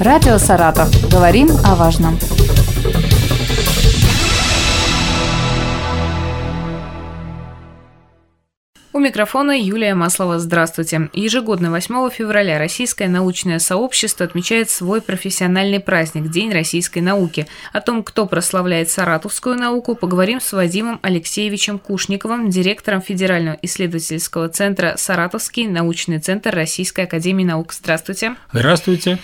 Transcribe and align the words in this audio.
Радио 0.00 0.38
«Саратов». 0.38 0.88
Говорим 1.10 1.48
о 1.64 1.74
важном. 1.74 2.16
У 8.92 9.00
микрофона 9.00 9.58
Юлия 9.58 9.96
Маслова. 9.96 10.38
Здравствуйте. 10.38 11.10
Ежегодно 11.12 11.72
8 11.72 12.10
февраля 12.10 12.60
российское 12.60 13.08
научное 13.08 13.58
сообщество 13.58 14.24
отмечает 14.24 14.70
свой 14.70 15.02
профессиональный 15.02 15.80
праздник– 15.80 16.30
День 16.30 16.52
российской 16.52 17.00
науки. 17.00 17.48
О 17.72 17.80
том, 17.80 18.04
кто 18.04 18.26
прославляет 18.26 18.90
саратовскую 18.90 19.56
науку, 19.56 19.96
поговорим 19.96 20.40
с 20.40 20.52
Вадимом 20.52 21.00
Алексеевичем 21.02 21.80
Кушниковым, 21.80 22.50
директором 22.50 23.02
Федерального 23.02 23.58
исследовательского 23.62 24.48
центра 24.48 24.94
«Саратовский 24.96 25.66
научный 25.66 26.20
центр 26.20 26.54
Российской 26.54 27.06
академии 27.06 27.44
наук». 27.44 27.72
Здравствуйте. 27.72 28.36
Здравствуйте. 28.52 29.18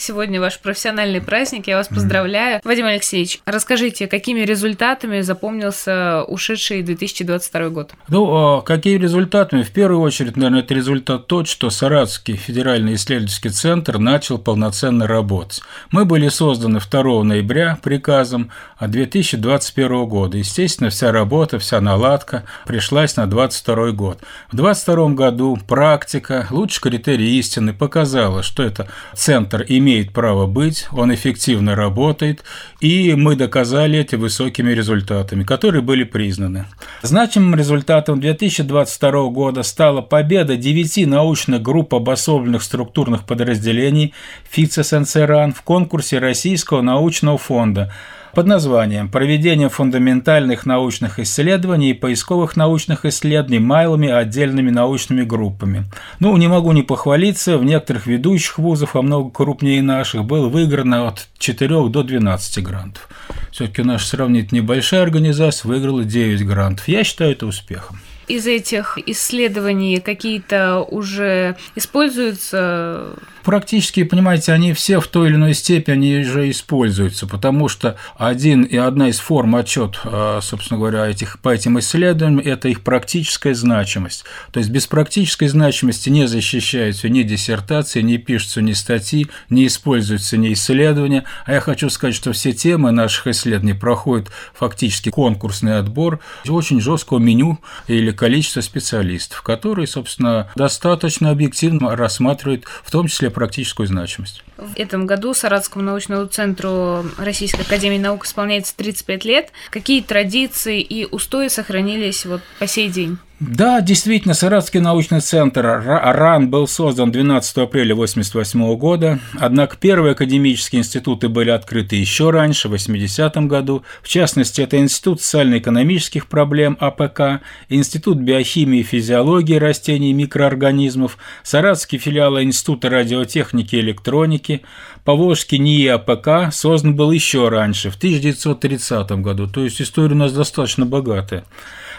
Сегодня 0.00 0.40
ваш 0.40 0.58
профессиональный 0.60 1.20
праздник, 1.20 1.66
я 1.66 1.76
вас 1.76 1.88
поздравляю. 1.88 2.56
Mm. 2.56 2.60
Вадим 2.64 2.86
Алексеевич, 2.86 3.40
расскажите, 3.44 4.06
какими 4.06 4.40
результатами 4.40 5.20
запомнился 5.20 6.24
ушедший 6.24 6.82
2022 6.82 7.68
год? 7.68 7.92
Ну, 8.08 8.24
а 8.34 8.62
какие 8.62 8.96
результатами? 8.96 9.62
В 9.62 9.70
первую 9.70 10.00
очередь, 10.00 10.36
наверное, 10.36 10.60
это 10.60 10.72
результат 10.72 11.26
тот, 11.26 11.48
что 11.48 11.68
Саратовский 11.68 12.36
федеральный 12.36 12.94
исследовательский 12.94 13.50
центр 13.50 13.98
начал 13.98 14.38
полноценно 14.38 15.06
работать. 15.06 15.60
Мы 15.90 16.06
были 16.06 16.30
созданы 16.30 16.80
2 16.80 17.22
ноября 17.24 17.78
приказом 17.82 18.50
2021 18.80 20.06
года. 20.06 20.38
Естественно, 20.38 20.88
вся 20.88 21.12
работа, 21.12 21.58
вся 21.58 21.78
наладка 21.82 22.44
пришлась 22.64 23.16
на 23.16 23.26
2022 23.26 23.90
год. 23.90 24.20
В 24.50 24.56
2022 24.56 25.08
году 25.10 25.58
практика, 25.68 26.46
лучший 26.48 26.80
критерий 26.80 27.38
истины 27.38 27.74
показала, 27.74 28.42
что 28.42 28.62
это 28.62 28.88
центр 29.14 29.62
имеет 29.68 29.89
имеет 29.90 30.12
право 30.12 30.46
быть, 30.46 30.86
он 30.92 31.12
эффективно 31.12 31.74
работает, 31.74 32.44
и 32.80 33.14
мы 33.14 33.34
доказали 33.34 33.98
эти 33.98 34.14
высокими 34.14 34.70
результатами, 34.70 35.42
которые 35.42 35.82
были 35.82 36.04
признаны. 36.04 36.66
Значимым 37.02 37.56
результатом 37.56 38.20
2022 38.20 39.10
года 39.30 39.62
стала 39.62 40.00
победа 40.00 40.56
девяти 40.56 41.06
научных 41.06 41.62
групп 41.62 41.94
обособленных 41.94 42.62
структурных 42.62 43.26
подразделений 43.26 44.14
ФИЦСНСРАН 44.50 45.54
в 45.54 45.62
конкурсе 45.62 46.18
Российского 46.18 46.82
научного 46.82 47.38
фонда– 47.38 47.92
под 48.34 48.46
названием 48.46 49.08
«Проведение 49.08 49.68
фундаментальных 49.68 50.64
научных 50.64 51.18
исследований 51.18 51.90
и 51.90 51.94
поисковых 51.94 52.56
научных 52.56 53.04
исследований 53.04 53.58
малыми 53.58 54.08
отдельными 54.08 54.70
научными 54.70 55.22
группами». 55.22 55.84
Ну, 56.20 56.36
не 56.36 56.46
могу 56.46 56.70
не 56.72 56.82
похвалиться, 56.82 57.58
в 57.58 57.64
некоторых 57.64 58.06
ведущих 58.06 58.58
вузов, 58.58 58.94
а 58.94 59.02
много 59.02 59.30
крупнее 59.30 59.69
наших, 59.78 60.24
было 60.24 60.48
выиграно 60.48 61.06
от 61.06 61.28
4 61.38 61.88
до 61.88 62.02
12 62.02 62.64
грантов. 62.64 63.08
Все-таки 63.52 63.82
наша 63.82 64.06
сравнительно 64.06 64.58
небольшая 64.58 65.02
организация 65.02 65.68
выиграла 65.68 66.04
9 66.04 66.44
грантов. 66.46 66.88
Я 66.88 67.04
считаю 67.04 67.32
это 67.32 67.46
успехом 67.46 68.00
из 68.30 68.46
этих 68.46 68.98
исследований 69.06 70.00
какие-то 70.00 70.80
уже 70.80 71.56
используются 71.74 73.16
практически, 73.42 74.04
понимаете, 74.04 74.52
они 74.52 74.72
все 74.72 75.00
в 75.00 75.06
той 75.08 75.28
или 75.28 75.36
иной 75.36 75.54
степени 75.54 76.20
уже 76.20 76.50
используются, 76.50 77.26
потому 77.26 77.68
что 77.68 77.96
один 78.16 78.62
и 78.62 78.76
одна 78.76 79.08
из 79.08 79.18
форм 79.18 79.56
отчет, 79.56 79.98
а, 80.04 80.40
собственно 80.40 80.78
говоря, 80.78 81.06
этих, 81.06 81.38
по 81.40 81.48
этим 81.48 81.78
исследованиям– 81.78 82.40
это 82.44 82.68
их 82.68 82.82
практическая 82.82 83.54
значимость. 83.54 84.24
То 84.52 84.58
есть 84.58 84.70
без 84.70 84.86
практической 84.86 85.48
значимости 85.48 86.10
не 86.10 86.26
защищаются 86.26 87.08
ни 87.08 87.22
диссертации, 87.22 88.02
не 88.02 88.18
пишутся 88.18 88.62
ни 88.62 88.72
статьи, 88.72 89.26
не 89.48 89.66
используются 89.66 90.36
ни 90.36 90.52
исследования. 90.52 91.24
А 91.44 91.54
я 91.54 91.60
хочу 91.60 91.90
сказать, 91.90 92.14
что 92.14 92.32
все 92.32 92.52
темы 92.52 92.90
наших 92.90 93.28
исследований 93.28 93.74
проходят 93.74 94.28
фактически 94.54 95.10
конкурсный 95.10 95.78
отбор 95.78 96.20
очень 96.48 96.80
жесткого 96.80 97.18
меню 97.18 97.58
или 97.86 98.10
количества 98.20 98.60
специалистов, 98.60 99.40
которые, 99.40 99.86
собственно, 99.86 100.50
достаточно 100.54 101.30
объективно 101.30 101.96
рассматривают 101.96 102.66
в 102.84 102.90
том 102.90 103.06
числе 103.06 103.30
практическую 103.30 103.86
значимость. 103.86 104.44
В 104.58 104.76
этом 104.76 105.06
году 105.06 105.32
Саратовскому 105.32 105.82
научному 105.82 106.26
центру 106.26 107.06
Российской 107.16 107.62
академии 107.62 107.96
наук 107.96 108.26
исполняется 108.26 108.76
35 108.76 109.24
лет. 109.24 109.52
Какие 109.70 110.02
традиции 110.02 110.82
и 110.82 111.06
устои 111.06 111.48
сохранились 111.48 112.26
вот 112.26 112.42
по 112.58 112.66
сей 112.66 112.90
день? 112.90 113.16
Да, 113.40 113.80
действительно, 113.80 114.34
Саратовский 114.34 114.80
научный 114.80 115.22
центр 115.22 115.64
РАН 115.64 116.50
был 116.50 116.68
создан 116.68 117.10
12 117.10 117.56
апреля 117.56 117.94
1988 117.94 118.76
года, 118.76 119.18
однако 119.38 119.78
первые 119.78 120.12
академические 120.12 120.80
институты 120.80 121.30
были 121.30 121.48
открыты 121.48 121.96
еще 121.96 122.28
раньше, 122.28 122.68
в 122.68 122.74
80-м 122.74 123.48
году. 123.48 123.82
В 124.02 124.08
частности, 124.08 124.60
это 124.60 124.76
Институт 124.76 125.22
социально-экономических 125.22 126.26
проблем 126.26 126.76
АПК, 126.80 127.40
Институт 127.70 128.18
биохимии 128.18 128.80
и 128.80 128.82
физиологии 128.82 129.56
растений 129.56 130.10
и 130.10 130.14
микроорганизмов, 130.14 131.16
Саратовский 131.42 131.96
филиал 131.96 132.42
Института 132.42 132.90
радиотехники 132.90 133.74
и 133.74 133.80
электроники, 133.80 134.60
Поволжский 135.04 135.56
НИИ 135.56 135.86
АПК 135.86 136.52
создан 136.52 136.94
был 136.94 137.10
еще 137.10 137.48
раньше, 137.48 137.90
в 137.90 137.96
1930 137.96 139.12
году, 139.12 139.46
то 139.46 139.64
есть 139.64 139.80
история 139.80 140.12
у 140.12 140.18
нас 140.18 140.34
достаточно 140.34 140.84
богатая. 140.84 141.44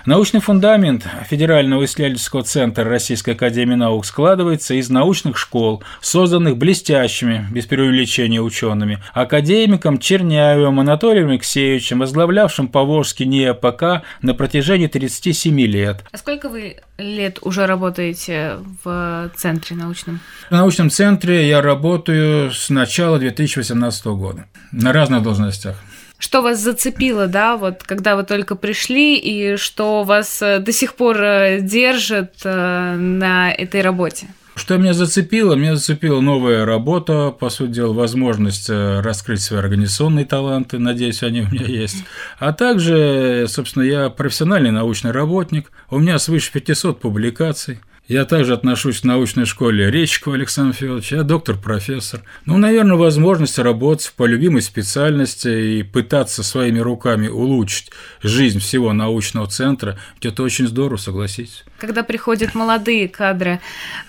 Научный 0.05 0.39
фундамент 0.39 1.05
Федерального 1.29 1.85
исследовательского 1.85 2.41
центра 2.41 2.83
Российской 2.83 3.31
академии 3.31 3.75
наук 3.75 4.05
складывается 4.07 4.73
из 4.73 4.89
научных 4.89 5.37
школ, 5.37 5.83
созданных 6.01 6.57
блестящими, 6.57 7.45
без 7.51 7.67
преувеличения 7.67 8.41
учеными, 8.41 8.97
академиком 9.13 9.99
Черняевым 9.99 10.79
Анатолием 10.79 11.29
Алексеевичем, 11.29 11.99
возглавлявшим 11.99 12.67
Поволжский 12.67 13.27
НИАПК 13.27 14.03
на 14.23 14.33
протяжении 14.33 14.87
37 14.87 15.59
лет. 15.61 16.03
А 16.11 16.17
сколько 16.17 16.49
вы 16.49 16.77
лет 16.97 17.37
уже 17.43 17.67
работаете 17.67 18.57
в 18.83 19.29
центре 19.35 19.75
научном? 19.75 20.19
В 20.49 20.51
научном 20.51 20.89
центре 20.89 21.47
я 21.47 21.61
работаю 21.61 22.51
с 22.51 22.71
начала 22.71 23.19
2018 23.19 24.05
года 24.07 24.45
на 24.71 24.93
разных 24.93 25.21
должностях 25.21 25.75
что 26.21 26.43
вас 26.43 26.59
зацепило, 26.59 27.25
да, 27.25 27.57
вот 27.57 27.83
когда 27.83 28.15
вы 28.15 28.23
только 28.23 28.55
пришли, 28.55 29.17
и 29.17 29.57
что 29.57 30.03
вас 30.03 30.39
э, 30.43 30.59
до 30.59 30.71
сих 30.71 30.93
пор 30.93 31.17
э, 31.19 31.61
держит 31.61 32.35
э, 32.43 32.95
на 32.95 33.51
этой 33.51 33.81
работе? 33.81 34.27
Что 34.53 34.77
меня 34.77 34.93
зацепило? 34.93 35.55
Меня 35.55 35.75
зацепила 35.75 36.21
новая 36.21 36.63
работа, 36.63 37.31
по 37.31 37.49
сути 37.49 37.71
дела, 37.71 37.93
возможность 37.93 38.69
раскрыть 38.69 39.41
свои 39.41 39.59
организационные 39.59 40.25
таланты, 40.25 40.77
надеюсь, 40.77 41.23
они 41.23 41.41
у 41.41 41.49
меня 41.49 41.65
есть. 41.65 42.03
А 42.37 42.53
также, 42.53 43.47
собственно, 43.47 43.83
я 43.83 44.09
профессиональный 44.09 44.71
научный 44.71 45.11
работник, 45.11 45.71
у 45.89 45.97
меня 45.97 46.19
свыше 46.19 46.51
500 46.51 46.99
публикаций– 46.99 47.79
я 48.11 48.25
также 48.25 48.53
отношусь 48.53 48.99
к 48.99 49.03
научной 49.05 49.45
школе 49.45 49.89
Речкова 49.89 50.35
Александра 50.35 50.73
Федоровича, 50.73 51.15
я 51.15 51.23
доктор-профессор. 51.23 52.21
Ну, 52.45 52.57
наверное, 52.57 52.97
возможность 52.97 53.57
работать 53.57 54.11
по 54.17 54.25
любимой 54.25 54.61
специальности 54.61 55.47
и 55.79 55.83
пытаться 55.83 56.43
своими 56.43 56.79
руками 56.79 57.29
улучшить 57.29 57.89
жизнь 58.21 58.59
всего 58.59 58.91
научного 58.91 59.47
центра, 59.47 59.97
это 60.21 60.43
очень 60.43 60.67
здорово, 60.67 60.97
согласитесь. 60.97 61.63
Когда 61.77 62.03
приходят 62.03 62.53
молодые 62.53 63.07
кадры, 63.07 63.61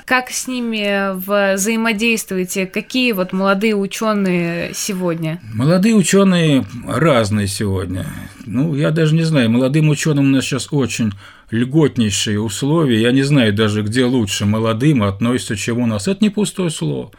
как 0.05 0.31
с 0.31 0.49
ними 0.49 1.15
взаимодействуете? 1.55 2.67
Какие 2.67 3.13
вот 3.13 3.33
молодые 3.33 3.77
ученые 3.77 4.73
сегодня? 4.75 5.41
Молодые 5.55 5.95
ученые 5.95 6.67
разные 6.89 7.47
сегодня. 7.47 8.07
Ну, 8.45 8.75
я 8.75 8.91
даже 8.91 9.15
не 9.15 9.23
знаю, 9.23 9.51
молодым 9.51 9.89
ученым 9.89 10.27
у 10.27 10.29
нас 10.29 10.45
сейчас 10.45 10.69
очень 10.73 11.13
льготнейшие 11.51 12.41
условия. 12.41 13.01
Я 13.01 13.13
не 13.13 13.23
знаю 13.23 13.53
даже, 13.53 13.83
где 13.83 14.05
лучше 14.05 14.47
молодым 14.47 15.03
относится, 15.03 15.57
чем 15.57 15.79
у 15.79 15.87
нас. 15.87 16.09
Это 16.09 16.25
не 16.25 16.31
пустое 16.31 16.71
слово. 16.71 17.13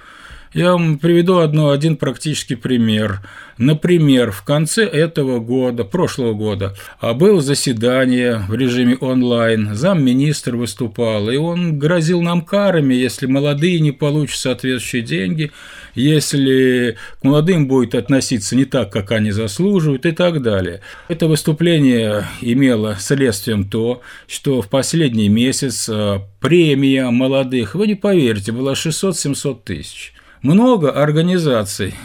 Я 0.53 0.73
вам 0.73 0.99
приведу 0.99 1.39
одно, 1.39 1.71
один 1.71 1.97
практический 1.97 2.53
пример. 2.53 3.21
Например, 3.57 4.31
в 4.31 4.43
конце 4.43 4.85
этого 4.85 5.39
года, 5.39 5.83
прошлого 5.83 6.35
года, 6.35 6.75
а, 6.99 7.15
было 7.15 7.41
заседание 7.41 8.45
в 8.47 8.53
режиме 8.53 8.95
онлайн, 8.97 9.73
замминистр 9.73 10.55
выступал, 10.55 11.31
и 11.31 11.37
он 11.37 11.79
грозил 11.79 12.21
нам 12.21 12.43
карами, 12.43 12.93
если 12.93 13.25
молодые 13.25 13.79
не 13.79 13.91
получат 13.91 14.37
соответствующие 14.37 15.01
деньги, 15.01 15.51
если 15.95 16.97
к 17.19 17.23
молодым 17.23 17.67
будет 17.67 17.95
относиться 17.95 18.55
не 18.55 18.65
так, 18.65 18.91
как 18.91 19.11
они 19.11 19.31
заслуживают 19.31 20.05
и 20.05 20.11
так 20.11 20.43
далее. 20.43 20.81
Это 21.07 21.27
выступление 21.27 22.25
имело 22.41 22.95
следствием 22.99 23.67
то, 23.67 24.01
что 24.27 24.61
в 24.61 24.69
последний 24.69 25.29
месяц 25.29 25.89
а, 25.89 26.21
премия 26.39 27.09
молодых, 27.09 27.73
вы 27.73 27.87
не 27.87 27.95
поверите, 27.95 28.51
была 28.51 28.73
600-700 28.73 29.57
тысяч. 29.63 30.13
Много 30.43 30.91
организаций 30.91 31.95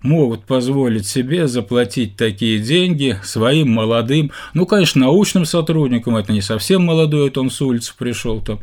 могут 0.00 0.46
позволить 0.46 1.06
себе 1.06 1.46
заплатить 1.46 2.16
такие 2.16 2.58
деньги 2.58 3.18
своим 3.22 3.70
молодым, 3.70 4.32
ну, 4.54 4.64
конечно, 4.64 5.02
научным 5.02 5.44
сотрудникам, 5.44 6.16
это 6.16 6.32
не 6.32 6.40
совсем 6.40 6.86
молодой, 6.86 7.28
это 7.28 7.40
он 7.40 7.50
с 7.50 7.60
улицы 7.60 7.92
пришел 7.96 8.40
там, 8.40 8.60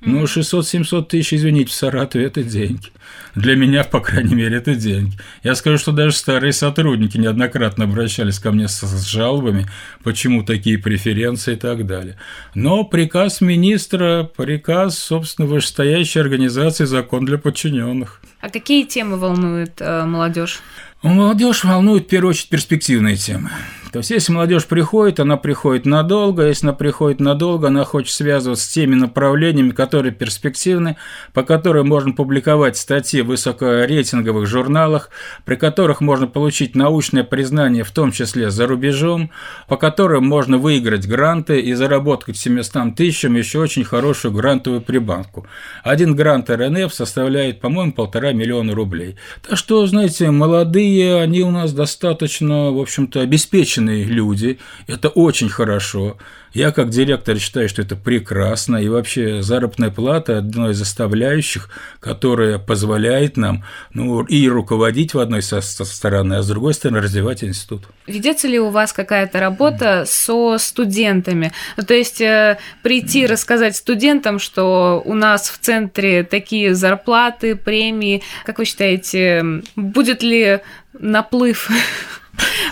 Ну, 0.00 0.24
600-700 0.24 1.06
тысяч, 1.06 1.34
извините, 1.34 1.70
в 1.70 1.74
Саратове– 1.74 2.24
это 2.26 2.42
деньги. 2.42 2.88
Для 3.34 3.54
меня, 3.54 3.84
по 3.84 4.00
крайней 4.00 4.34
мере, 4.34 4.56
это 4.56 4.74
деньги. 4.74 5.16
Я 5.42 5.54
скажу, 5.54 5.78
что 5.78 5.92
даже 5.92 6.16
старые 6.16 6.52
сотрудники 6.52 7.18
неоднократно 7.18 7.84
обращались 7.84 8.38
ко 8.38 8.50
мне 8.50 8.66
с, 8.66 8.80
с 8.80 9.06
жалобами, 9.06 9.66
почему 10.02 10.42
такие 10.42 10.78
преференции 10.78 11.52
и 11.52 11.56
так 11.56 11.86
далее. 11.86 12.16
Но 12.54 12.84
приказ 12.84 13.40
министра, 13.40 14.24
приказ, 14.24 14.98
собственно, 14.98 15.46
вышестоящей 15.46 16.20
организации 16.20 16.84
«Закон 16.84 17.24
для 17.26 17.38
подчиненных». 17.38 18.20
А 18.40 18.48
какие 18.48 18.84
темы 18.84 19.18
волнуют 19.18 19.80
э, 19.80 20.04
молодежь? 20.06 20.60
Молодежь 21.02 21.64
волнует 21.64 22.04
в 22.04 22.08
первую 22.08 22.30
очередь 22.30 22.48
перспективные 22.48 23.16
темы. 23.16 23.50
То 23.92 23.98
есть, 23.98 24.10
если 24.10 24.32
молодежь 24.32 24.66
приходит, 24.66 25.18
она 25.18 25.36
приходит 25.36 25.84
надолго, 25.84 26.46
если 26.46 26.66
она 26.66 26.74
приходит 26.74 27.18
надолго, 27.18 27.68
она 27.68 27.84
хочет 27.84 28.14
связываться 28.14 28.64
с 28.64 28.68
теми 28.68 28.94
направлениями, 28.94 29.70
которые 29.70 30.12
перспективны, 30.12 30.96
по 31.32 31.42
которым 31.42 31.88
можно 31.88 32.12
публиковать 32.12 32.76
статьи 32.76 33.22
в 33.22 33.26
высокорейтинговых 33.26 34.46
журналах, 34.46 35.10
при 35.44 35.56
которых 35.56 36.00
можно 36.00 36.28
получить 36.28 36.76
научное 36.76 37.24
признание, 37.24 37.82
в 37.82 37.90
том 37.90 38.12
числе 38.12 38.50
за 38.50 38.66
рубежом, 38.68 39.30
по 39.66 39.76
которым 39.76 40.24
можно 40.26 40.58
выиграть 40.58 41.08
гранты 41.08 41.60
и 41.60 41.72
заработать 41.74 42.36
700 42.36 42.94
тысячам 42.94 43.34
еще 43.34 43.58
очень 43.58 43.82
хорошую 43.82 44.32
грантовую 44.32 44.82
прибанку. 44.82 45.46
Один 45.82 46.14
грант 46.14 46.48
РНФ 46.48 46.94
составляет, 46.94 47.60
по-моему, 47.60 47.92
полтора 47.92 48.32
миллиона 48.32 48.72
рублей. 48.74 49.16
Так 49.46 49.58
что, 49.58 49.84
знаете, 49.86 50.30
молодые, 50.30 51.20
они 51.20 51.40
у 51.40 51.50
нас 51.50 51.72
достаточно, 51.72 52.70
в 52.70 52.78
общем-то, 52.78 53.20
обеспечены 53.20 53.79
обеспеченные 53.80 54.04
люди, 54.04 54.58
это 54.86 55.08
очень 55.08 55.48
хорошо. 55.48 56.16
Я 56.52 56.72
как 56.72 56.90
директор 56.90 57.38
считаю, 57.38 57.68
что 57.68 57.82
это 57.82 57.94
прекрасно, 57.94 58.76
и 58.76 58.88
вообще 58.88 59.40
заработная 59.40 59.90
плата– 59.90 60.38
одно 60.38 60.70
из 60.70 60.78
составляющих, 60.78 61.68
которая 62.00 62.58
позволяет 62.58 63.36
нам 63.36 63.64
ну, 63.94 64.24
и 64.24 64.48
руководить 64.48 65.14
в 65.14 65.20
одной 65.20 65.42
со 65.42 65.60
стороны, 65.60 66.34
а 66.34 66.42
с 66.42 66.48
другой 66.48 66.74
стороны 66.74 67.00
развивать 67.00 67.44
институт. 67.44 67.84
Ведется 68.08 68.48
ли 68.48 68.58
у 68.58 68.70
вас 68.70 68.92
какая-то 68.92 69.38
работа 69.38 70.04
со 70.06 70.58
студентами? 70.58 71.52
То 71.86 71.94
есть 71.94 72.20
э, 72.20 72.58
прийти 72.82 73.26
рассказать 73.26 73.76
студентам, 73.76 74.40
что 74.40 75.02
у 75.04 75.14
нас 75.14 75.50
в 75.50 75.58
центре 75.58 76.24
такие 76.24 76.74
зарплаты, 76.74 77.54
премии, 77.54 78.22
как 78.44 78.58
вы 78.58 78.64
считаете, 78.64 79.62
будет 79.76 80.24
ли 80.24 80.60
наплыв 80.98 81.70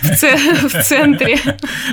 в, 0.03 0.83
центре. 0.83 1.39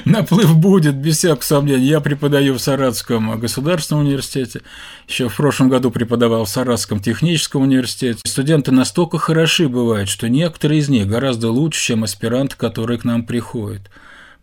Наплыв 0.06 0.56
будет, 0.58 0.96
без 0.96 1.18
всякого 1.18 1.44
сомнения. 1.44 1.86
Я 1.86 2.02
преподаю 2.02 2.56
в 2.56 2.60
Саратском 2.60 3.40
государственном 3.40 4.06
университете. 4.06 4.62
Еще 5.08 5.30
в 5.30 5.36
прошлом 5.36 5.70
году 5.70 5.92
преподавал 5.92 6.46
в 6.46 6.50
Саратском 6.50 7.00
техническом 7.00 7.64
университете. 7.64 8.20
Студенты 8.26 8.72
настолько 8.72 9.18
хороши 9.18 9.68
бывают, 9.68 10.10
что 10.10 10.30
некоторые 10.30 10.80
из 10.80 10.90
них 10.90 11.08
гораздо 11.08 11.50
лучше, 11.50 11.82
чем 11.82 12.04
аспиранты, 12.04 12.56
которые 12.56 13.00
к 13.00 13.04
нам 13.04 13.24
приходят. 13.24 13.90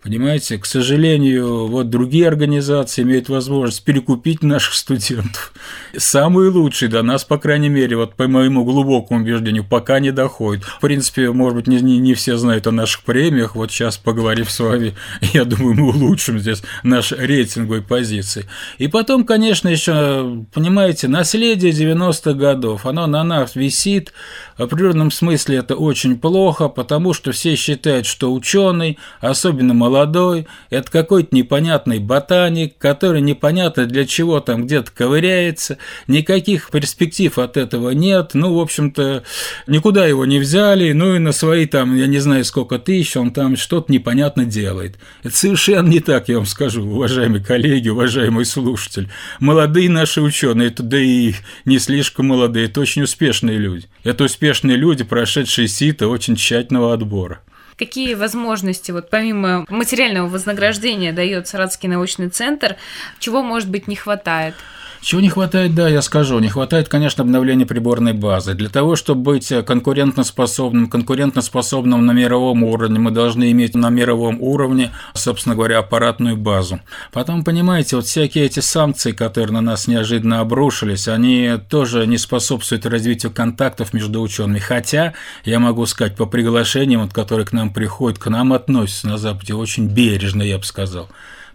Понимаете, 0.03 0.59
к 0.59 0.67
сожалению, 0.67 1.69
вот 1.69 1.89
другие 1.89 2.27
организации 2.27 3.03
имеют 3.03 3.29
возможность 3.29 3.85
перекупить 3.85 4.43
наших 4.43 4.75
студентов. 4.75 5.53
Самые 5.97 6.51
лучшие 6.51 6.89
до 6.89 7.03
нас, 7.03 7.23
по 7.23 7.39
крайней 7.39 7.69
мере, 7.69 7.97
вот 7.97 8.17
по 8.17 8.27
моему 8.27 8.65
глубокому 8.65 9.21
убеждению, 9.21 9.63
пока 9.63 10.01
не 10.01 10.11
доходят. 10.11 10.65
В 10.65 10.81
принципе, 10.81 11.31
может 11.31 11.55
быть, 11.55 11.67
не, 11.69 11.81
не, 11.81 11.99
не 11.99 12.15
все 12.15 12.37
знают 12.37 12.67
о 12.67 12.73
наших 12.73 13.05
премиях. 13.05 13.55
Вот 13.55 13.71
сейчас, 13.71 13.97
поговорив 13.97 14.51
с 14.51 14.59
вами, 14.59 14.97
я 15.35 15.45
думаю, 15.45 15.77
мы 15.77 15.91
улучшим 15.91 16.41
здесь 16.41 16.65
наши 16.83 17.15
рейтинговые 17.15 17.83
позиции. 17.83 18.47
И 18.79 18.89
потом, 18.89 19.25
конечно, 19.25 19.69
еще, 19.69 20.45
понимаете, 20.53 21.07
наследие 21.07 21.71
90-х 21.71 22.33
годов, 22.33 22.87
оно 22.87 23.07
на 23.07 23.23
нас 23.23 23.55
висит. 23.55 24.13
В 24.59 24.63
определенном 24.63 25.13
смысле 25.13 25.59
это 25.59 25.77
очень 25.77 26.19
плохо, 26.19 26.67
потому 26.67 27.13
что 27.13 27.31
все 27.31 27.55
считают, 27.55 28.07
что 28.07 28.33
ученый, 28.33 28.99
особенно 29.21 29.75
молодой, 29.75 29.92
молодой, 29.93 30.47
это 30.71 30.91
какой-то 30.91 31.35
непонятный 31.37 31.99
ботаник, 31.99 32.79
который 32.79 33.21
непонятно 33.21 33.85
для 33.87 34.07
чего 34.07 34.41
там 34.41 34.65
где-то 34.65 34.91
ковыряется, 34.91 35.77
никаких 36.07 36.71
перспектив 36.71 37.39
от 37.39 37.57
этого 37.57 37.91
нет, 37.91 38.31
ну, 38.33 38.55
в 38.55 38.61
общем-то, 38.61 39.23
никуда 39.67 40.07
его 40.07 40.25
не 40.25 40.39
взяли, 40.39 40.93
ну 40.93 41.15
и 41.15 41.19
на 41.19 41.33
свои 41.33 41.67
там, 41.67 41.97
я 41.97 42.07
не 42.07 42.19
знаю 42.19 42.45
сколько 42.45 42.79
тысяч, 42.79 43.17
он 43.17 43.33
там 43.33 43.57
что-то 43.57 43.93
непонятно 43.93 44.47
делает. 44.47 44.99
Это 45.23 45.37
совершенно 45.37 45.89
не 45.89 46.01
так, 46.01 46.29
я 46.29 46.37
вам 46.37 46.47
скажу, 46.47 46.83
уважаемые 46.85 47.45
коллеги, 47.45 47.91
уважаемый 47.91 48.47
слушатель. 48.47 49.11
Молодые 49.41 49.91
наши 49.91 50.23
ученые, 50.23 50.69
это 50.69 50.83
да 50.83 50.99
и 50.99 51.35
не 51.67 51.79
слишком 51.79 52.29
молодые, 52.29 52.67
это 52.67 52.81
очень 52.81 53.03
успешные 53.03 53.59
люди. 53.59 53.87
Это 54.05 54.25
успешные 54.25 54.77
люди, 54.77 55.05
прошедшие 55.05 55.69
сито 55.69 56.09
очень 56.09 56.37
тщательного 56.37 56.95
отбора. 56.95 57.41
Какие 57.77 58.15
возможности, 58.15 58.91
вот 58.91 59.11
помимо 59.11 59.65
материального 59.69 60.29
вознаграждения, 60.29 61.13
дает 61.13 61.49
Саратский 61.49 61.89
научный 61.89 62.29
центр, 62.29 62.77
чего, 63.19 63.43
может 63.43 63.69
быть, 63.71 63.89
не 63.89 63.97
хватает? 63.97 64.55
Чего 65.03 65.21
не 65.21 65.31
хватает, 65.31 65.75
да, 65.75 65.89
я 65.89 66.01
скажу. 66.01 66.39
Не 66.39 66.49
хватает, 66.49 66.89
конечно, 66.89 67.25
обновления 67.25 67.67
приборной 67.67 68.13
базы. 68.13 68.55
Для 68.55 68.69
того, 68.69 68.95
чтобы 68.95 69.33
быть 69.33 69.53
конкурентоспособным, 69.67 70.89
конкурентоспособным 70.89 72.07
на 72.07 72.13
мировом 72.13 72.63
уровне, 72.63 73.01
мы 73.01 73.11
должны 73.11 73.51
иметь 73.51 73.75
на 73.75 73.91
мировом 73.91 74.41
уровне, 74.41 74.93
собственно 75.15 75.57
говоря, 75.57 75.81
аппаратную 75.81 76.37
базу. 76.37 76.79
Потом, 77.11 77.43
понимаете, 77.43 77.97
вот 77.97 78.07
всякие 78.07 78.45
эти 78.45 78.61
санкции, 78.61 79.11
которые 79.11 79.55
на 79.55 79.61
нас 79.61 79.89
неожиданно 79.89 80.39
обрушились, 80.39 81.09
они 81.09 81.55
тоже 81.69 82.07
не 82.07 82.17
способствуют 82.17 82.87
развитию 82.87 83.33
контактов 83.33 83.93
между 83.93 84.23
учеными. 84.23 84.61
Хотя, 84.61 85.15
я 85.45 85.59
могу 85.59 85.85
сказать, 85.87 86.15
по 86.15 86.27
приглашениям, 86.27 87.03
вот, 87.03 87.13
которые 87.13 87.45
к 87.45 87.53
нам 87.53 87.73
приходят, 87.73 88.21
к 88.21 88.31
нам 88.31 88.53
относятся 88.53 89.09
на 89.09 89.19
Западе 89.19 89.55
очень 89.55 89.89
бережно, 89.89 90.43
я 90.43 90.59
бы 90.59 90.65
сказал. 90.65 91.09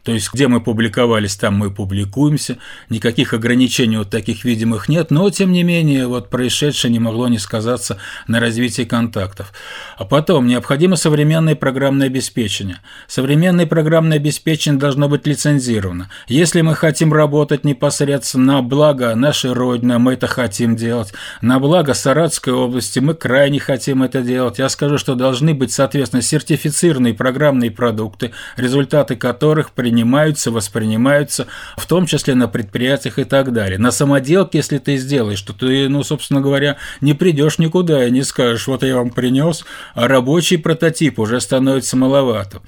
То 0.08 0.14
есть, 0.14 0.32
где 0.34 0.48
мы 0.48 0.62
публиковались, 0.62 1.36
там 1.36 1.56
мы 1.56 1.70
публикуемся, 1.70 2.60
никаких 2.88 3.34
ограничений 3.34 3.98
вот 3.98 4.10
таких 4.10 4.46
видимых 4.46 4.88
нет, 4.88 5.12
но, 5.12 5.30
тем 5.30 5.52
не 5.52 5.64
менее, 5.64 6.08
вот 6.08 6.30
происшедшее 6.30 6.94
не 6.94 7.00
могло 7.00 7.28
не 7.28 7.40
сказаться 7.40 7.98
на 8.26 8.40
развитии 8.40 8.84
контактов. 8.84 9.52
А 9.98 10.06
потом, 10.06 10.48
необходимо 10.48 10.96
современное 10.96 11.56
программное 11.56 12.08
обеспечение. 12.08 12.80
Современное 13.08 13.66
программное 13.66 14.16
обеспечение 14.16 14.80
должно 14.80 15.10
быть 15.10 15.28
лицензировано. 15.28 16.10
Если 16.30 16.62
мы 16.62 16.74
хотим 16.76 17.12
работать 17.12 17.66
непосредственно 17.66 18.54
на 18.54 18.62
благо 18.62 19.14
нашей 19.14 19.52
Родины, 19.52 20.00
мы 20.00 20.14
это 20.14 20.28
хотим 20.28 20.78
делать, 20.78 21.14
на 21.42 21.60
благо 21.60 21.94
Саратской 21.94 22.54
области, 22.54 23.00
мы 23.00 23.14
крайне 23.14 23.60
хотим 23.60 24.04
это 24.04 24.22
делать, 24.22 24.58
я 24.58 24.70
скажу, 24.70 24.98
что 25.00 25.16
должны 25.16 25.54
быть, 25.54 25.74
соответственно, 25.74 26.22
сертифицированные 26.22 27.14
программные 27.14 27.72
продукты, 27.72 28.32
результаты 28.56 29.18
которых 29.18 29.72
принимаются 29.72 29.97
принимаются, 29.98 30.52
воспринимаются, 30.52 31.48
в 31.76 31.88
том 31.88 32.06
числе 32.06 32.36
на 32.36 32.48
предприятиях 32.48 33.18
и 33.18 33.24
так 33.24 33.52
далее. 33.52 33.80
На 33.80 33.90
самоделке, 33.90 34.60
если 34.60 34.78
ты 34.78 34.98
сделаешь, 34.98 35.42
то 35.42 35.54
ты, 35.54 35.90
ну, 35.90 36.04
собственно 36.04 36.40
говоря, 36.40 36.78
не 37.02 37.16
придешь 37.16 37.58
никуда 37.58 38.06
и 38.06 38.12
не 38.12 38.22
скажешь, 38.22 38.68
вот 38.68 38.84
я 38.84 38.98
вам 38.98 39.10
принес, 39.10 39.66
а 39.96 40.08
рабочий 40.08 40.58
прототип 40.58 41.18
уже 41.18 41.42
становится 41.42 41.98
маловато. 41.98 42.62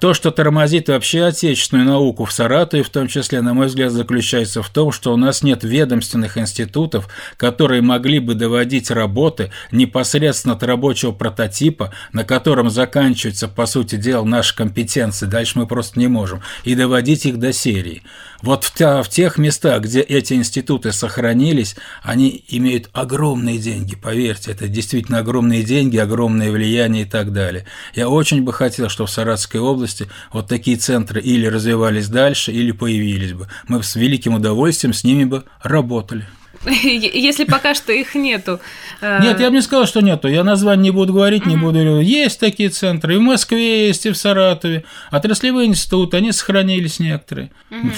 То, 0.00 0.12
что 0.12 0.30
тормозит 0.30 0.88
вообще 0.88 1.24
отечественную 1.24 1.86
науку 1.86 2.24
в 2.24 2.32
Саратове, 2.32 2.82
в 2.82 2.90
том 2.90 3.08
числе, 3.08 3.40
на 3.40 3.54
мой 3.54 3.68
взгляд, 3.68 3.92
заключается 3.92 4.62
в 4.62 4.68
том, 4.68 4.92
что 4.92 5.14
у 5.14 5.16
нас 5.16 5.42
нет 5.42 5.62
ведомственных 5.64 6.36
институтов, 6.36 7.08
которые 7.36 7.80
могли 7.80 8.18
бы 8.18 8.34
доводить 8.34 8.90
работы 8.90 9.50
непосредственно 9.70 10.54
от 10.54 10.62
рабочего 10.62 11.12
прототипа, 11.12 11.94
на 12.12 12.24
котором 12.24 12.70
заканчивается, 12.70 13.48
по 13.48 13.66
сути 13.66 13.96
дела, 13.96 14.24
наши 14.24 14.54
компетенции, 14.54 15.26
дальше 15.26 15.58
мы 15.58 15.66
просто 15.66 15.98
не 15.98 16.08
можем, 16.08 16.42
и 16.64 16.74
доводить 16.74 17.24
их 17.24 17.38
до 17.38 17.52
серии. 17.52 18.02
Вот 18.42 18.64
в, 18.64 18.74
в 18.78 19.08
тех 19.08 19.38
местах, 19.38 19.82
где 19.82 20.00
эти 20.00 20.34
институты 20.34 20.92
сохранились, 20.92 21.76
они 22.02 22.44
имеют 22.48 22.90
огромные 22.92 23.56
деньги, 23.58 23.94
поверьте, 23.94 24.50
это 24.50 24.68
действительно 24.68 25.18
огромные 25.18 25.62
деньги, 25.62 25.96
огромное 25.96 26.50
влияние 26.50 27.04
и 27.04 27.06
так 27.06 27.32
далее. 27.32 27.64
Я 27.94 28.10
очень 28.10 28.42
бы 28.42 28.52
хотел, 28.52 28.90
чтобы 28.90 29.08
в 29.08 29.12
Саратовской 29.12 29.60
области 29.60 29.83
вот 30.32 30.48
такие 30.48 30.76
центры 30.76 31.20
или 31.20 31.46
развивались 31.46 32.08
дальше, 32.08 32.52
или 32.52 32.72
появились 32.72 33.32
бы. 33.32 33.48
Мы 33.68 33.82
с 33.82 33.96
великим 33.96 34.34
удовольствием 34.34 34.92
с 34.92 35.04
ними 35.04 35.24
бы 35.24 35.44
работали. 35.62 36.26
Если 36.66 37.44
пока 37.44 37.74
что 37.74 37.92
их 37.92 38.14
нету. 38.14 38.60
Э, 39.00 39.20
Нет, 39.22 39.40
я 39.40 39.50
бы 39.50 39.56
не 39.56 39.62
сказал, 39.62 39.86
что 39.86 40.00
нету. 40.00 40.28
Я 40.28 40.44
название 40.44 40.84
не 40.84 40.90
буду 40.90 41.12
говорить, 41.12 41.46
не 41.46 41.56
буду. 41.56 42.00
Есть 42.00 42.40
такие 42.40 42.68
центры. 42.68 43.14
И 43.14 43.18
в 43.18 43.22
Москве 43.22 43.88
есть, 43.88 44.06
и 44.06 44.10
в 44.10 44.16
Саратове. 44.16 44.84
Отраслевые 45.10 45.68
институты, 45.68 46.16
они 46.16 46.32
сохранились 46.32 47.00
некоторые. 47.00 47.50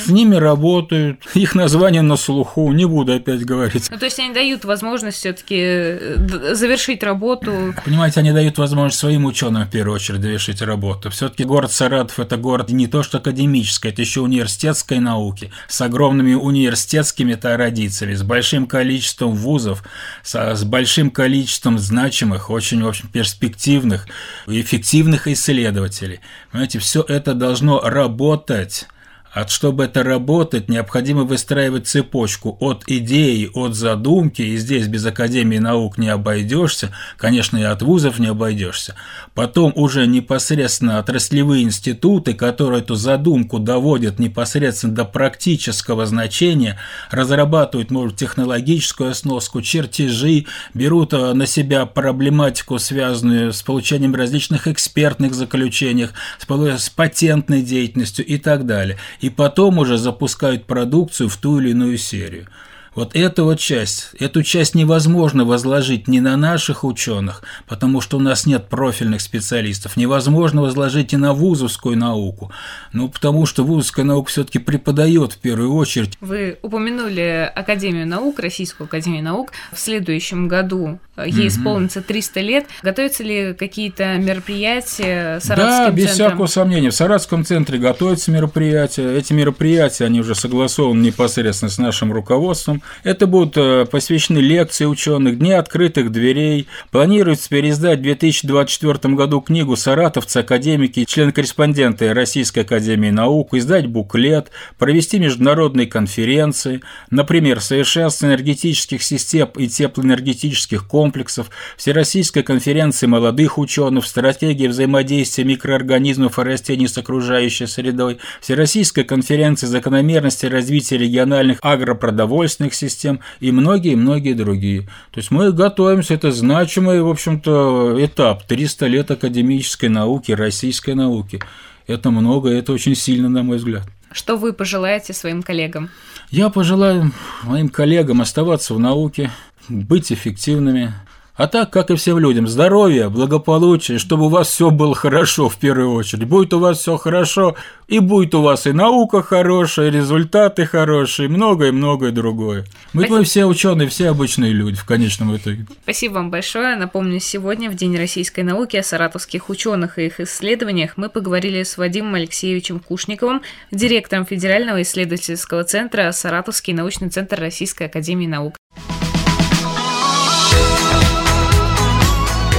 С 0.05 0.09
ними 0.09 0.37
работают. 0.37 1.21
Их 1.35 1.55
название 1.55 2.03
на 2.03 2.17
слуху. 2.17 2.73
Не 2.73 2.87
буду 2.87 3.15
опять 3.15 3.45
говорить. 3.45 3.89
Ну, 3.91 3.99
то 3.99 4.05
есть 4.05 4.19
они 4.19 4.33
дают 4.33 4.65
возможность 4.65 5.19
все-таки 5.19 5.57
э, 5.59 6.55
завершить 6.55 7.03
работу. 7.03 7.75
Понимаете, 7.85 8.21
они 8.21 8.33
дают 8.33 8.59
возможность 8.59 8.99
своим 8.99 9.25
ученым 9.27 9.65
в 9.65 9.71
первую 9.71 9.97
очередь 9.97 10.21
завершить 10.21 10.63
работу. 10.63 11.11
Все-таки 11.11 11.45
город 11.45 11.73
Саратов 11.73 12.19
это 12.19 12.37
город 12.37 12.71
не 12.71 12.87
то 12.87 13.03
что 13.03 13.19
академический, 13.19 13.91
это 13.91 14.03
еще 14.03 14.21
университетской 14.21 14.99
науки 14.99 15.51
с 15.69 15.81
огромными 15.81 16.35
университетскими 16.35 17.35
традициями, 17.35 18.15
с 18.15 18.23
большим 18.23 18.56
количеством 18.65 19.35
вузов, 19.35 19.83
с 20.23 20.65
большим 20.65 21.11
количеством 21.11 21.79
значимых, 21.79 22.49
очень, 22.49 22.83
в 22.83 22.89
общем, 22.89 23.09
перспективных, 23.09 24.07
эффективных 24.47 25.29
исследователей. 25.29 26.21
Понимаете, 26.51 26.79
все 26.79 27.03
это 27.03 27.35
должно 27.35 27.81
работать 27.81 28.87
а 29.33 29.47
чтобы 29.47 29.85
это 29.85 30.03
работать, 30.03 30.71
необходимо 30.71 31.25
выстраивать 31.25 31.87
цепочку 31.87 32.57
от 32.61 32.85
идеи, 32.87 33.51
от 33.53 33.75
задумки, 33.75 34.41
и 34.41 34.57
здесь 34.57 34.87
без 34.87 35.05
Академии 35.05 35.59
наук 35.59 35.99
не 35.99 36.09
обойдешься, 36.09 36.95
конечно, 37.19 37.59
и 37.59 37.63
от 37.63 37.83
вузов 37.83 38.19
не 38.19 38.29
обойдешься. 38.29 38.95
Потом 39.35 39.73
уже 39.75 40.07
непосредственно 40.07 40.99
отраслевые 40.99 41.65
институты, 41.65 42.33
которые 42.33 42.81
эту 42.81 42.95
задумку 42.95 43.59
доводят 43.59 44.19
непосредственно 44.19 44.95
до 44.95 45.05
практического 45.05 46.07
значения, 46.07 46.79
разрабатывают, 47.11 47.91
может, 47.91 48.17
технологическую 48.17 49.15
сноску, 49.15 49.61
чертежи, 49.61 50.47
берут 50.73 51.13
э, 51.13 51.35
на 51.35 51.47
себя 51.47 51.85
проблематику, 51.85 52.79
связанную 52.79 53.53
с 53.53 53.63
получением 53.63 54.15
различных 54.15 54.67
экспертных 54.67 55.35
заключений, 55.35 56.09
с 56.39 56.91
патентной 56.91 57.63
деятельностью 57.63 58.25
и 58.25 58.39
так 58.39 58.65
далее 58.65 58.97
потом 59.31 59.79
уже 59.79 59.97
запускают 59.99 60.65
продукцию 60.65 61.29
в 61.29 61.37
ту 61.37 61.59
или 61.59 61.71
иную 61.71 61.99
серию. 61.99 62.49
Вот 62.97 63.15
эту 63.15 63.45
вот 63.45 63.61
часть, 63.61 64.09
эту 64.19 64.43
часть 64.43 64.75
невозможно 64.75 65.45
возложить 65.45 66.09
ни 66.09 66.19
на 66.19 66.35
наших 66.39 66.83
ученых, 66.83 67.43
потому 67.69 68.01
что 68.01 68.17
у 68.17 68.21
нас 68.21 68.47
нет 68.47 68.71
профильных 68.71 69.21
специалистов, 69.21 69.99
невозможно 69.99 70.63
возложить 70.63 71.13
и 71.13 71.19
на 71.19 71.35
вузовскую 71.35 71.99
науку, 71.99 72.51
ну 72.95 73.11
потому 73.11 73.45
что 73.45 73.65
вузовская 73.65 74.07
наука 74.07 74.31
все-таки 74.31 74.59
преподает 74.59 75.35
в 75.35 75.39
первую 75.39 75.75
очередь. 75.75 76.17
Вы 76.23 76.59
упомянули 76.63 77.53
Академию 77.55 78.07
наук, 78.07 78.39
Российскую 78.39 78.87
Академию 78.87 79.23
наук. 79.23 79.53
В 79.73 79.79
следующем 79.79 80.49
году 80.49 80.99
ей 81.23 81.49
исполнится 81.49 82.01
300 82.01 82.41
лет. 82.41 82.67
Готовятся 82.83 83.23
ли 83.23 83.55
какие-то 83.55 84.17
мероприятия 84.17 85.41
Саратовским 85.41 85.85
Да, 85.85 85.91
без 85.91 86.09
центром? 86.09 86.27
всякого 86.29 86.47
сомнения. 86.47 86.91
В 86.91 86.95
Саратовском 86.95 87.45
центре 87.45 87.79
готовятся 87.79 88.31
мероприятия. 88.31 89.15
Эти 89.17 89.33
мероприятия, 89.33 90.05
они 90.07 90.21
уже 90.21 90.35
согласованы 90.35 91.01
непосредственно 91.03 91.71
с 91.71 91.79
нашим 91.79 92.13
руководством. 92.13 92.83
Это 93.03 93.27
будут 93.27 93.57
э, 93.57 93.87
посвящены 93.91 94.39
лекции 94.39 94.85
ученых, 94.85 95.39
дни 95.39 95.53
открытых 95.53 96.11
дверей. 96.13 96.67
Планируется 96.91 97.49
переиздать 97.49 98.01
в 98.01 98.03
2024 98.03 99.15
году 99.15 99.41
книгу 99.41 99.77
«Саратовцы, 99.77 100.39
академики, 100.39 101.05
члены-корреспонденты 101.05 102.13
Российской 102.13 102.61
Академии 102.61 103.11
Наук», 103.11 103.55
издать 103.55 103.87
буклет, 103.87 104.51
провести 104.79 105.19
международные 105.19 105.87
конференции, 105.87 106.83
например, 107.11 107.61
совершенство 107.61 108.27
энергетических 108.27 109.03
систем 109.03 109.49
и 109.57 109.69
теплоэнергетических 109.69 110.87
комплексов, 110.87 111.51
Всероссийской 111.77 112.43
конференции 112.43 113.07
молодых 113.07 113.59
ученых, 113.59 114.07
стратегии 114.07 114.67
взаимодействия 114.67 115.45
микроорганизмов 115.45 116.39
и 116.39 116.43
растений 116.43 116.89
с 116.89 116.99
окружающей 116.99 117.67
средой, 117.67 118.19
Всероссийской 118.41 119.05
конференции 119.05 119.67
закономерности 119.67 120.47
развития 120.47 120.99
региональных 120.99 121.59
агропродовольственных 121.63 122.75
систем 122.77 123.21
и 123.41 123.53
многие-многие 123.53 124.35
другие. 124.35 124.83
То 125.11 125.19
есть 125.19 125.31
мы 125.31 125.53
готовимся, 125.53 126.15
это 126.15 126.31
значимый, 126.31 127.03
в 127.03 127.09
общем-то, 127.09 127.97
этап, 128.05 128.45
300 128.47 128.87
лет 128.87 129.11
академической 129.11 129.89
науки, 129.89 130.33
российской 130.33 130.95
науки. 130.95 131.41
Это 131.87 132.11
много, 132.11 132.51
это 132.51 132.73
очень 132.73 132.95
сильно, 132.95 133.29
на 133.29 133.43
мой 133.43 133.59
взгляд. 133.59 133.85
Что 134.13 134.37
вы 134.37 134.53
пожелаете 134.53 135.13
своим 135.13 135.43
коллегам? 135.43 135.91
Я 136.31 136.49
пожелаю 136.49 137.13
моим 137.43 137.69
коллегам 137.69 138.21
оставаться 138.21 138.75
в 138.75 138.81
науке, 138.81 139.31
быть 139.69 140.13
эффективными, 140.13 140.95
а 141.37 141.47
так, 141.49 141.71
как 141.71 141.91
и 141.91 141.97
всем 141.97 142.19
людям, 142.19 142.49
здоровья, 142.49 143.09
благополучия, 143.09 143.99
чтобы 143.99 144.27
у 144.27 144.29
вас 144.29 144.49
все 144.49 144.71
было 144.71 144.95
хорошо 144.95 145.49
в 145.49 145.57
первую 145.57 145.93
очередь. 145.93 146.25
Будет 146.25 146.55
у 146.55 146.59
вас 146.59 146.79
все 146.79 146.97
хорошо, 146.97 147.57
и 147.89 147.99
будет 147.99 148.35
у 148.35 148.43
вас 148.43 148.67
и 148.67 148.73
наука 148.73 149.23
хорошая, 149.23 149.89
и 149.89 149.91
результаты 149.91 150.65
хорошие, 150.65 151.27
и 151.27 151.29
многое-многое 151.29 152.11
другое. 152.11 152.65
Мы, 152.93 153.07
мы 153.09 153.25
все 153.25 153.45
ученые, 153.45 153.89
все 153.89 154.09
обычные 154.09 154.53
люди 154.53 154.77
в 154.77 154.85
конечном 154.85 155.37
итоге. 155.37 155.67
Спасибо 155.83 156.15
вам 156.15 156.31
большое. 156.31 156.77
Напомню, 156.77 157.21
сегодня, 157.21 157.71
в 157.71 157.75
День 157.75 157.97
российской 157.97 158.41
науки, 158.41 158.77
о 158.77 158.83
саратовских 158.83 159.51
ученых 159.51 159.99
и 159.99 160.07
их 160.07 160.21
исследованиях 160.21 160.93
мы 160.97 161.09
поговорили 161.11 161.63
с 161.63 161.77
Вадимом 161.77 162.15
Алексеевичем 162.15 162.81
Кушниковым, 162.81 163.43
директором 163.71 164.25
Федерального 164.25 164.83
исследовательского 164.83 165.65
центра 165.65 166.11
Саратовский 166.13 166.73
научный 166.73 167.11
центр 167.11 167.39
Российской 167.39 167.85
академии 167.85 168.27
наук. 168.27 168.57